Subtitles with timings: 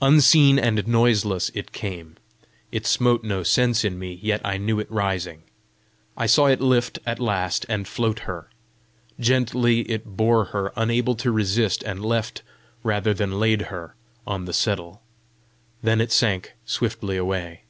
[0.00, 2.16] Unseen and noiseless it came.
[2.72, 5.42] It smote no sense in me, yet I knew it rising.
[6.16, 8.48] I saw it lift at last and float her.
[9.20, 12.40] Gently it bore her, unable to resist, and left
[12.82, 13.94] rather than laid her
[14.26, 15.02] on the settle.
[15.82, 17.64] Then it sank swiftly away.